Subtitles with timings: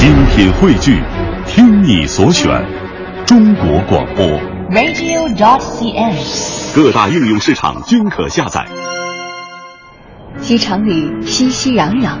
[0.00, 0.98] 精品汇聚，
[1.46, 2.50] 听你所选，
[3.26, 4.24] 中国广播。
[4.70, 6.74] radio.dot.cn，。
[6.74, 8.66] 各大应用市场均可下载。
[10.38, 12.16] 机场里熙熙攘攘，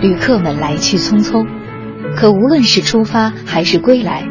[0.00, 1.46] 旅客们来去匆匆。
[2.16, 4.24] 可无论是出发还是归来，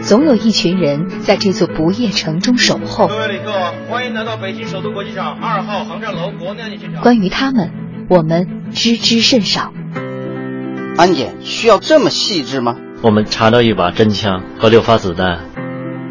[0.00, 3.08] 总有一群人在这座不夜城中守候。
[3.08, 3.52] 各位旅客，
[3.90, 7.02] 欢迎来到北京首都国际机场二号航站楼国内安检现场。
[7.02, 7.72] 关于他们，
[8.08, 9.72] 我们知之甚少。
[10.96, 12.76] 安检需要这么细致吗？
[13.02, 15.40] 我们查到一把真枪和六发子弹。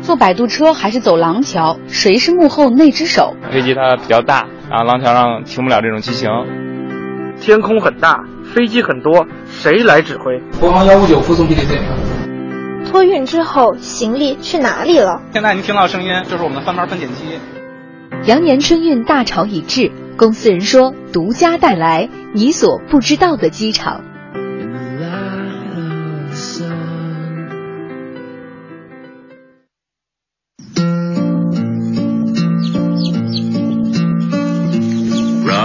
[0.02, 1.80] 坐摆渡车还是走廊桥？
[1.88, 3.34] 谁是幕后那只手？
[3.50, 6.30] 飞机它比较大，然后廊桥上停不了这种机型。
[7.40, 10.42] 天空很大，飞机很多，谁来指挥？
[10.60, 11.80] 国航幺五九附送 PDC。
[12.92, 15.22] 托运之后，行李去哪里了？
[15.32, 17.40] 现在您听到声音，就是我们的翻班分拣机。
[18.26, 24.02] 羊年春运大潮已至，公司人说独家带来你所不知道的机场。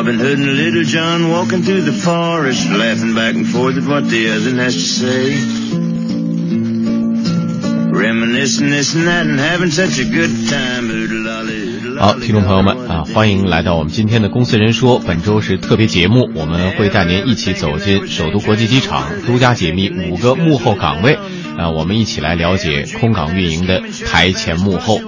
[0.08, 4.08] Robin Hood and Little John walking through the forest, laughing back and forth at what
[4.08, 5.36] the other has to say.
[7.92, 10.88] Reminiscing this and that and having such a good time.
[10.88, 21.18] Oodle-lolly, 好，听众朋友们啊，欢迎来到我们今天的《公司人说》，本周是特别节目，我们会带您一起走进首都国际机场，独家解密五个幕后岗位，
[21.58, 24.98] 啊，我们一起来了解空港运营的台前幕后。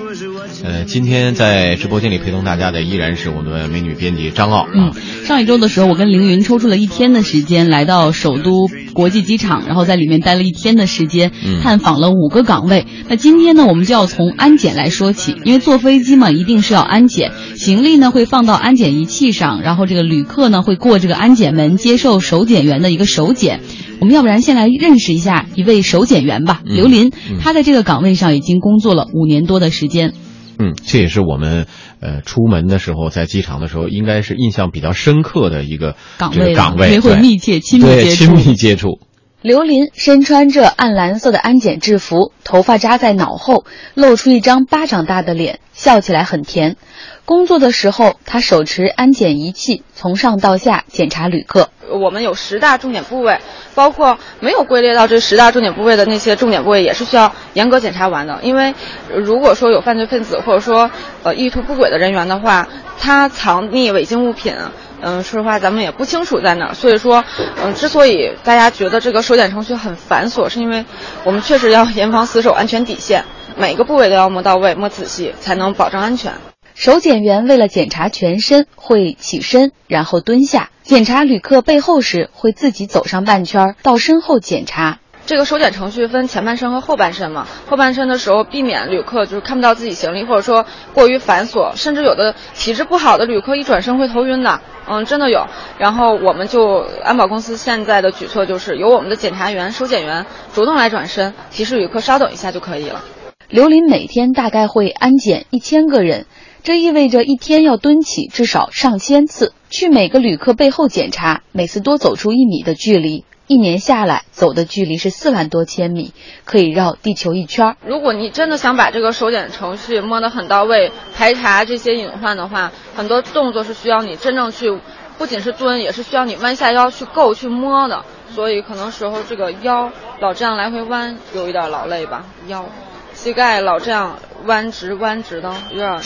[0.62, 4.66] 呃，今天在直播间里陪同大家的依然是我们的美女编辑张奥。
[4.72, 4.92] 嗯，
[5.25, 12.86] 上一周的时候，我跟凌云抽出了一天的时间，来到首都国际机场，然后在里面待了一天的时间，探访了五个岗位。
[13.08, 23.61] 那今天呢，我们就要从安检来说起，因为坐飞机嘛，一定是要安检，行李呢会放到安检仪器上，然后这个旅客呢会过这个安检门，接受手检员的一个手检。
[24.00, 30.12] 我们要不然先来认识一下一位手检员吧，刘林，他在这个岗位上已经工作了五年多的时间。
[30.61, 31.66] 嗯，这也是我们
[32.00, 38.25] 呃出门的时候，在机场的时候，应该是印象比较深刻的一个岗位，岗位，因为会密切、亲密接触。
[38.25, 39.00] 亲密接触。
[39.43, 43.65] 刘林身穿着暗蓝色的安检制服，头发扎在脑后，
[43.95, 46.77] 露出一张巴掌大的脸，笑起来很甜。
[47.25, 51.71] 工作的时候，他手持安检仪器，从上到下检查旅客。
[51.91, 53.39] 我们有十大重点部位，
[53.75, 58.41] 包括没有归列到这十大重点部位的那些重点部位，也是需要严格检查完的。
[58.43, 58.75] 因为
[59.09, 60.91] 如果说有犯罪分子或者说
[61.23, 62.69] 呃意图不轨的人员的话，
[62.99, 64.55] 他藏匿违禁物品，
[65.03, 66.75] 嗯，说实话咱们也不清楚在哪儿。
[66.75, 67.25] 所以说，
[67.62, 70.84] 嗯，之所以大家觉得这个手检程序很繁琐，是因为
[71.25, 73.25] 我们确实要严防死守安全底线，
[73.56, 76.33] 每个部位都要摸到位、摸仔细，才能保证安全。
[76.75, 80.71] 手检员为了检查全身，会起身，然后蹲下。
[80.83, 84.99] 检查旅客背后时，会自己走上半圈，到身后检查。
[85.31, 87.47] 这个收检程序分前半身和后半身嘛。
[87.69, 94.61] 后半身的时候，避免旅客就是看不到自己行李，或者说过于繁琐，甚至有的体质不好的旅客一转身会头晕的。
[94.89, 95.47] 嗯，真的有。
[95.79, 103.05] 然后我们就安保公司现在的举措就是由我们的检查员、收检员主动来转身，提示旅客稍等一下就可以了。
[103.49, 106.27] 刘林每天大概会安检一千个人。
[106.65, 113.25] 这意味着一天要蹲起至少上千次，去每个旅客背后检查，每次多走出一米的距离。
[113.50, 117.77] 一年下来，走的距离是四万多千米，可以绕地球一圈。
[117.84, 124.78] 如果你真的想把这个手检程序摸得很到位，排查这些隐患的话，很多动作是需要你真正去，
[125.19, 128.05] 不仅是蹲，也是需要你弯下腰去够去摸的。
[128.33, 129.91] 所以可能时候这个腰
[130.21, 132.27] 老这样来回弯，有一点劳累吧。
[132.47, 132.67] 腰、
[133.15, 136.00] 膝盖老这样弯直弯直的，有点。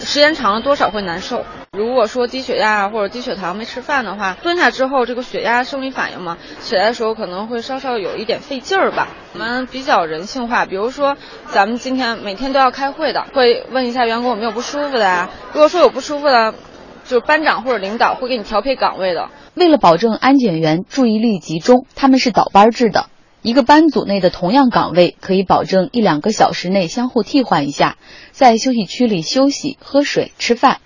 [0.00, 1.44] 时间长了多少会难受。
[1.72, 9.08] 如果说低血压或者低血糖没吃饭的话，蹲下之后这个血压生理反应嘛，起来的时候可能会稍稍有一点费劲儿吧。
[9.34, 11.16] 我们比较人性化，比如说
[11.48, 15.30] 咱们今天每天都要开会的，会问一下员工有没有不舒服的呀。
[15.52, 16.54] 如果说有不舒服的，
[17.04, 19.28] 就是班长或者领导会给你调配岗位的。
[19.54, 23.06] 为了保证安检员注意力集中，他们是倒班制的。
[23.42, 27.96] 一个班组内的同样岗位可以保证一两个小时内相互替换一下，
[28.32, 30.80] 在休息区里休息、喝水、吃饭。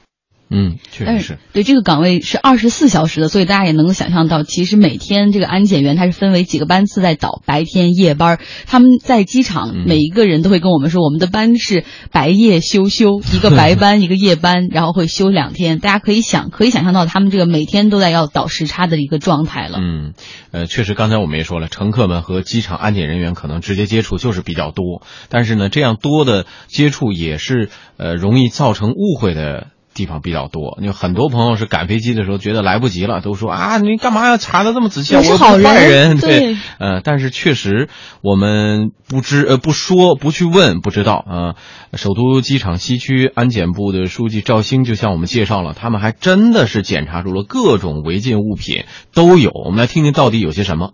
[0.53, 1.39] 嗯，确实是。
[1.53, 8.39] 对，这个岗位是二十四小时的，所以大家也能够想象到，其实每天这个安检员他是分为几个班次在倒，白天夜班。
[8.67, 15.79] 他们在机场每一个人都会跟我们说，我们的班是白夜休休， 一个白班，一个夜班，然后会休两天。
[15.79, 19.79] 大家可以想，可以想象到他们这个每天都在要倒时差的一个状态了。
[19.81, 20.13] 嗯，
[20.51, 29.69] 呃，确实，刚才我们也说了，乘客们和机场安检人员可能直接接触就是比较多，但是呢，这样多的接触也是呃容易造成误会的。
[29.95, 30.79] 地方比较多。
[30.81, 35.17] 有很多朋友是赶飞机的时候觉得来不及了，都说啊，你干嘛要查的这么仔细？
[35.17, 37.89] 我是好人，对，呃，但是确实
[38.23, 41.55] 我们不知呃不说不去问不知道啊。
[41.95, 48.85] 首都机场西区安检部的书记赵兴就向我们介绍了，他们还真的是检查出了各种违禁物品
[49.15, 49.51] 都有。
[49.65, 50.93] 我们来听听到底有些什么。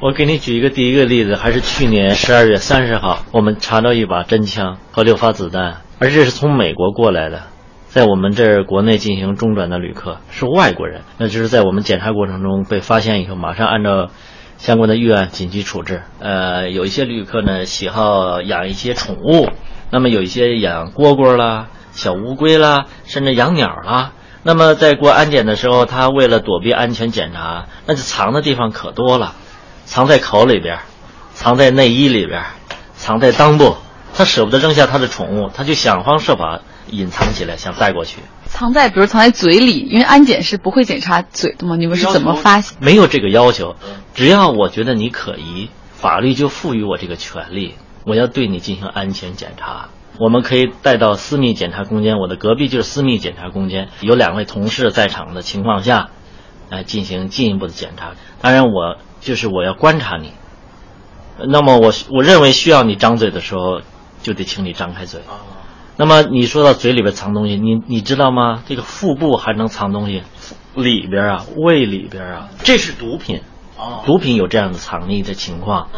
[0.00, 7.44] 我给你举一个第一个例子，还是去年十二月三十号，我们查到一把真枪和六发子弹，而且是从美国过来的，
[7.94, 14.10] 在我们这儿国内进行中转的旅客是外国人，那就是在我们检查过程中被发现以后，马上按照
[14.58, 16.02] 相关的预案紧急处置。
[16.18, 19.48] 呃，有一些旅客呢喜好养一些宠物，
[19.92, 24.10] 那么有一些养蝈蝈啦、小乌龟啦，甚至养鸟啦。
[24.42, 29.34] 那么在过安检的时候，他为了躲避安全检查，那就藏的地方可多了。
[29.84, 30.80] 藏在口里边，
[31.32, 32.42] 藏在内衣里边，
[32.94, 33.76] 藏在裆部。
[34.14, 38.20] 他舍不得扔下他的宠物，他就想方设法隐藏起来，想带过去。
[38.46, 41.76] 藏在，比如藏在嘴里，因为安检是不会检查嘴的嘛。
[41.76, 42.78] 你们是怎么发现？
[42.80, 43.74] 没有这个要求，
[44.14, 47.74] 只要我觉得你可疑，法律就赋予我这个权利，
[48.06, 49.88] 我要对你进行安全检查。
[50.20, 56.10] 我们可以带到私密检查空间，我的隔壁就是私密检查空间，有两位同事在场的情况下，
[56.70, 58.12] 来进行进一步的检查。
[58.40, 58.96] 当然我。
[59.20, 60.34] 就是我要观察你，
[61.48, 63.80] 那么我我认为需要你张嘴的时候，
[64.24, 65.20] 就得请你张开嘴。
[65.96, 68.64] 那么你说到嘴里边藏东西，你你知道吗？
[68.66, 70.24] 这个腹部还能藏东西，
[70.74, 73.42] 里边啊，胃里边啊，这是毒品。
[74.06, 75.88] 毒品有这样的藏匿的情况，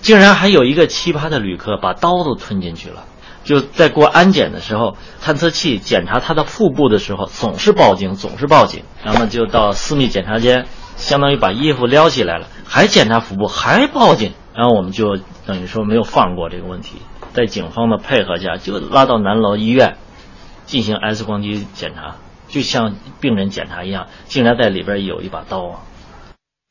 [0.00, 3.04] 竟然还有一个奇葩的旅客把刀都吞进去了。
[3.44, 8.82] 就在过安检的时候，探测器检查他的腹部的时候，总是报警，总是报警。
[9.04, 10.66] 然后就到私密检查间。
[10.96, 17.02] 相当于把衣服撩起来了，还检查腹部，还报警，然后我们就等于说没有放过这个问题，
[17.34, 19.98] 在警方的配合下，就拉到南楼医院
[20.64, 22.16] 进行 X 光机检查，
[22.48, 25.80] 就像病人检查一样，竟然在里边有一把刀啊！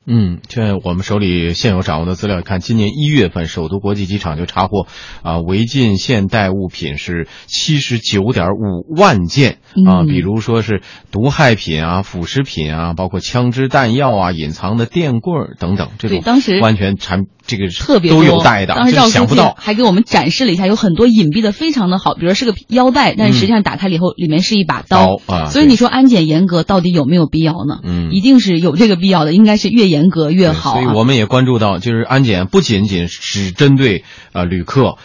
[0.08, 4.88] 嗯，现在我们手里现有掌握的资料看，今年一月份首都国际机场就查获
[5.24, 10.82] 啊违禁现代物品是七十九点五万件啊，比如说是
[11.12, 25.46] 毒害品啊、腐蚀品啊，包括枪支弹药啊、隐藏的电棍等等，这种当时完全产这个特别都有带的，当时想不到，还给我们展示了一下，有很多隐蔽的非常的好，比如是个腰带，但是实际上打开了以后，里面是一把刀啊。
[25.46, 27.80] 所以你说安检严格到底有没有必要呢？
[27.84, 30.74] 嗯，一定是有这个必要的，应该是越严严格越好。
[30.74, 34.04] 所以我们也关注到，就是安检不仅仅只针对
[34.34, 34.98] 啊旅客，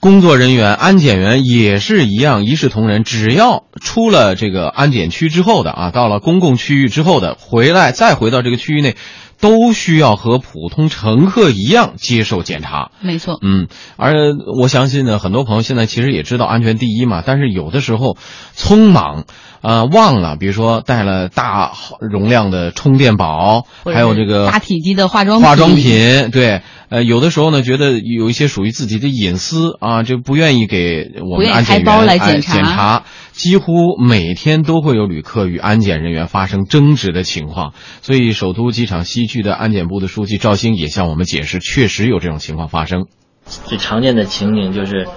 [0.00, 3.04] 工作人员、安检员也是一样，一视同仁。
[3.04, 8.96] 只要出了这个安检区之后的啊，到了公共区域之后的，回来再回到这个区域内。
[9.42, 13.38] 都需要和普通乘客一样接受检查，没错。
[13.42, 13.66] 嗯，
[13.96, 14.14] 而
[14.56, 18.16] 我相信呢，很多朋友现在其实也知道安全第一嘛，但是有的时候
[18.56, 19.24] 匆忙，
[19.60, 26.62] 呃，忘了，比如说带了大容量的充电宝，还有这个大体积的化妆化妆品，对。
[26.92, 33.04] 呃，有的时候呢，觉得有一些属于自己的隐私啊，就不愿意给我们安检员来检查。
[33.32, 37.72] 几乎每天都会有旅客与安检人员发生争执的情况，
[38.02, 43.06] 所以首都机场西区的安检部的书记赵兴也向我们解释，确实有这种情况发生。
[43.46, 45.08] 最常见的情景就是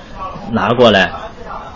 [0.54, 1.12] 拿过来，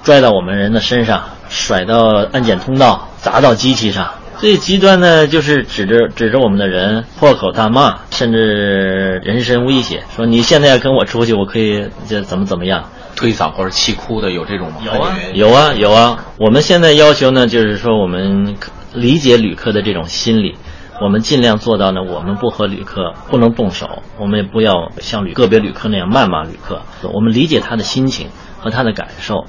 [0.04, 4.14] 拽到我们人的身上，甩到安检通道，砸到机器上。
[4.40, 14.78] 最极端的就是指着指着我们的人破口大骂，甚至人身威胁，说你现在要跟我出去，我可以这怎么怎么样，推搡或者气哭的有这种吗？
[14.82, 16.26] 有啊，有啊，有啊。
[16.38, 18.56] 我们现在要求呢，就是说我们
[18.94, 20.56] 理解旅客的这种心理，
[21.02, 28.30] 我们尽量做到呢，我们不和旅客不能动手，我们也不要像旅个别旅客那样谩骂旅客，我们理解他的心情
[28.62, 29.46] 和他的感受。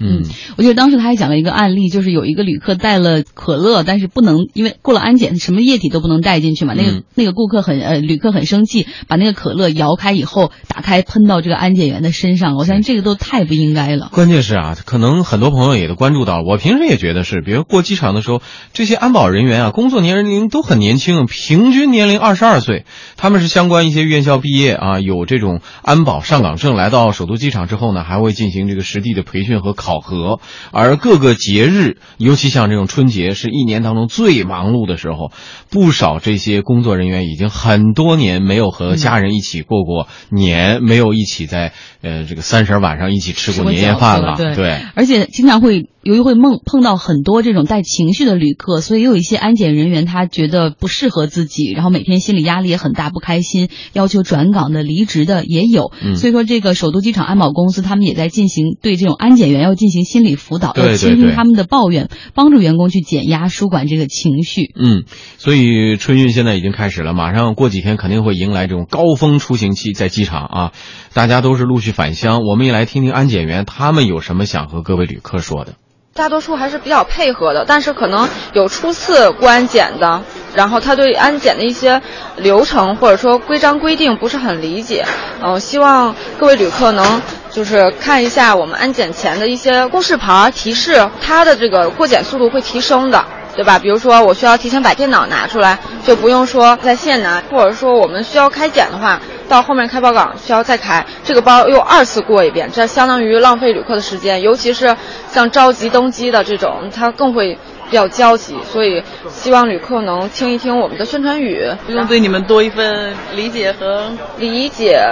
[0.00, 0.22] 嗯，
[0.56, 6.72] 我记得当时他还讲了一个案例，就是有一个旅客带了可乐，但是不能，因为过了安检，什么液体都不能带进去嘛。
[6.74, 12.54] 那个那个顾客很呃，旅客很生气，把那个可乐摇开以后，打开喷到这个安检员的身上。
[12.54, 14.08] 我相信这个都太不应该了。
[14.12, 18.40] 关键是啊，可能很多朋友也都关注到，我平时也觉得是，比如过机场的时候，
[18.72, 22.84] 这些安保人员啊，工作年龄都很年轻，平均年龄二十二岁，
[23.16, 29.87] 他们是相关一些院校毕业啊，有这种安保上岗证，来到首都机场之后呢，还会进行这个实地的培训和考。
[29.88, 30.40] 考核，
[30.70, 35.32] 而各个节日，尤其像这种春节，是一年当中最忙碌的时候。
[35.70, 44.36] 不少这些工作人员已经很多年没有和家人一起过过年，没有一起在呃这个三十晚上一起吃过年夜饭了。
[44.54, 55.92] 对，而且经常会由于会梦碰到很多这种带情绪的旅客，所以也有一些安检人员他觉得不适合自己，然后每天心理压力也很大，不开心，要求转岗的、离职的也有。
[56.00, 64.72] 嗯所以说，这个首都机场安保公司他们也在进行对这种安检员要进行心理辅导，要倾听他们的抱怨，帮助员工去减压、舒缓这个情绪。
[64.76, 65.04] 嗯，
[65.36, 70.72] 所以春运现在已经开始了，马上过几天肯定会迎来这种高峰出行期，在机场啊，
[71.12, 72.40] 大家都是陆续返乡。
[72.48, 75.74] 我们也来听听安检员他们有什么想和各位旅客说的。
[76.18, 80.20] 大多数还是比较配合的，但是可能有初次过安检的，
[80.52, 82.02] 然后他对安检的一些
[82.36, 85.06] 流程或者说规章规定不是很理解。
[85.40, 87.22] 嗯、希望各位旅客能
[87.52, 93.24] 就是看一下我们安检前的一些公示牌提示，它的这个过检速度会提升的。
[93.58, 93.76] 对吧？
[93.76, 104.96] 比如说，我需要提前把电脑拿出来，就不用说在线拿，或者说我们需要开检的话，到后面开包岗需要再开，这个包又二次过一遍，这相当于浪费旅客的时间，尤其是
[105.28, 107.58] 像着急登机的这种，他更会
[107.90, 114.04] 比较焦急，所以希望旅客能听一听我们的宣传语，不用对你们多一份理解和
[114.38, 115.04] 理解，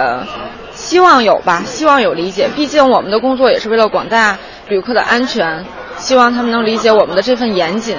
[0.73, 4.37] 希望有吧，希望有理解，毕竟我们的工作也是为了广大
[4.69, 5.65] 旅客的安全，
[5.97, 7.97] 希望他们能理解我们的这份严谨。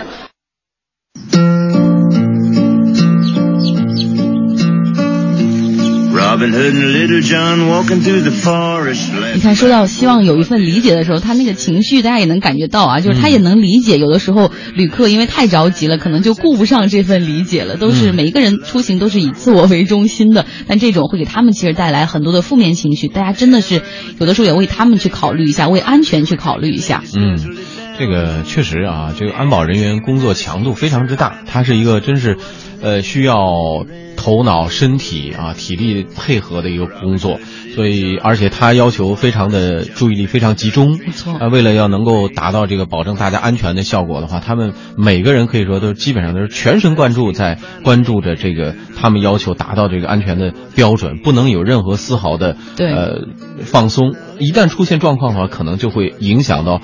[9.35, 13.99] 你看，说到希望有一份理解的时候，他那个情绪大家也能感觉到啊，就是他也能理解。
[13.99, 17.77] 有的时候旅客因为太着急了，可能就顾不上这份理解了。
[17.77, 23.09] 都是嗯每一个人出行都是以自我为中心的，但这种会给他们其实带来很多的负面情绪。
[23.09, 23.83] 大家真的是
[24.19, 27.03] 有的时候也为他们去考虑一下，为安全去考虑一下。
[27.17, 27.37] 嗯，
[27.99, 32.39] 这个确实啊，这个安保人员工作强度非常之大，它是一个真是，
[32.81, 33.37] 呃，需要
[34.17, 37.41] 头脑、身体啊、体力配合的一个工作，
[37.75, 40.97] 所以而且他要求非常的注意力非常集中。
[40.97, 53.27] 没错啊，为了要能够达到这个保证大家安全的效果的话，他们每个人可以说都基本上都是全神贯注在关注着这个他们要求达到这个安全的标准，不能有任何丝毫的呃
[53.63, 54.15] 放松。
[54.39, 56.81] 一旦出现状况的话，可能就会影响到。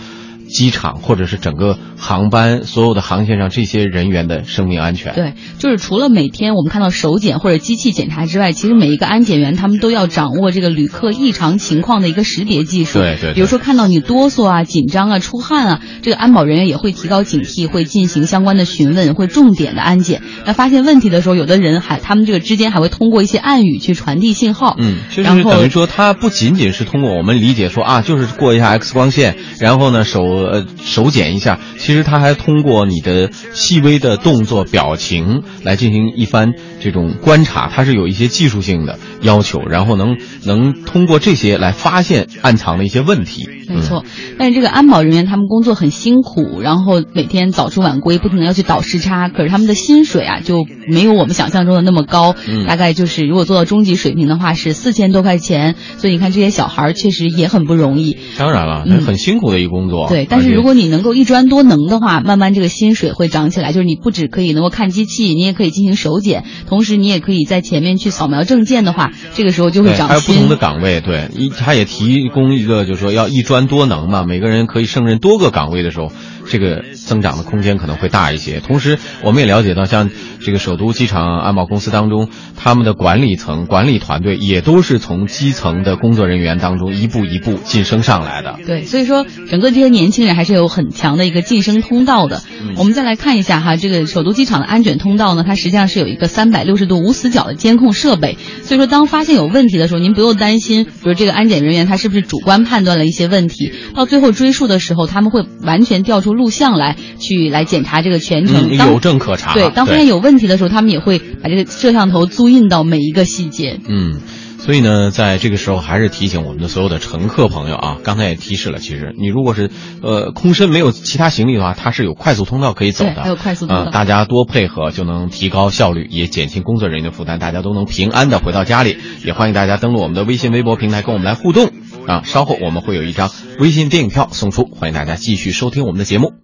[0.49, 5.15] 机场或者是整个航班所有的航线上这些人员的生命安全。
[5.15, 12.99] 对，就是除了每天我们看到手检或者机器检查之外，其实每一个安检员他们都要掌握这个旅客异常情况的一个识别技术。
[12.99, 20.23] 对对对比如说看到你哆嗦啊、紧张啊、出汗啊，这个安保人员也会提高警惕，会进行相关的询问，会重点的安检。
[20.47, 24.77] 那发现问题的时候，有的人还他们这个之间还会通过一些暗语去传递信号。
[24.79, 43.49] 嗯，就是等于说，他不仅仅是通过我们理解说啊，就是过一下 X 光线，然后呢手呃手检一下，其实他还通过你的细微的动作、表情来进行一番这种观察，它是有一些技术性的要求，然后能能通过这些来发现暗藏的一些问题。
[43.67, 44.05] 没错，
[44.39, 58.19] 但是这个安保人员他们工作很辛苦，然后每天早出晚归，不停的要去倒时差，可是他们的薪水啊就没有我们想象中的那么高，嗯大概就是如果做到中级水平的话是四千多块钱，所以你看这些小孩儿确实也很不容易。
[58.37, 60.09] 当然了，嗯很辛苦的一个工作。
[60.09, 63.73] 对，但是如果你能够一专多能的话，慢慢这个薪水会涨起来。
[63.73, 70.09] 就是你不只可以能够看机器，你也可以进行手检，同时你也可以在前面去扫描证件的话，这个时候就会对，涨薪。
[70.09, 76.13] 还有不同的岗位，对，一他也提供一个，就是说要一专多能嘛，每个人可以胜任多个岗位的时候，
[76.47, 78.61] 这个增长的空间可能会大一些。
[78.61, 80.11] 同时，我们也了解到，像
[80.41, 88.59] 这个首都机场安保公司当中，他们的管理层、管理团队也都是从基层的工作人员当中一步一步晋升上来的。
[88.67, 92.43] 对，所以说整个这些年轻人还是有很强的一个晋升通道的。
[92.61, 109.55] 嗯我们再来看一下哈，这个首都机场的安检通道呢，它实际上是有一个三百六十度无死角的监控设备，所以说当发现有问题的时候，您不用担心，比如这个安检人员他是不是主观判断了一些问题，到最后追溯的时候，他们会完全调出录像来去来检查这个全程，嗯有证可查。
[109.55, 113.81] 对，当发现有问题的时候，他们也会把这个摄像头租印到每一个细节。
[113.89, 114.21] 嗯，
[114.59, 119.71] 所以呢，在这个时候还是提醒我们的所有的乘客朋友啊，刚才也提示了，其实你如果是
[120.03, 128.97] 呃空身没有其他行李的话，它是有快速通道可以走的，还有快速通道呃，大家多配合就能提高效率，也减轻工作人员的负担，大家都能平安的回到家里。
[129.25, 131.71] 也欢迎大家登录我们的微信、微博平台跟我们来互动
[132.07, 132.23] 啊。
[132.25, 136.35] 稍后我们会有一张微信电影票送出，欢迎大家继续收听我们的节目。